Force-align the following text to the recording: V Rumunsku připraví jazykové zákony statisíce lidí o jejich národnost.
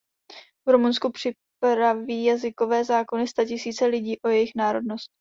V 0.67 0.71
Rumunsku 0.71 1.11
připraví 1.11 2.23
jazykové 2.23 2.83
zákony 2.85 3.27
statisíce 3.27 3.85
lidí 3.85 4.17
o 4.25 4.27
jejich 4.29 4.51
národnost. 4.55 5.07